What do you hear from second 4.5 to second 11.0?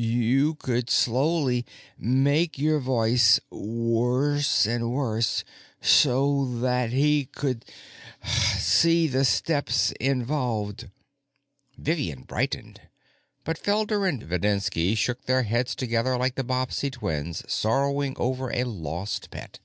and worse, so that he could see the steps involved."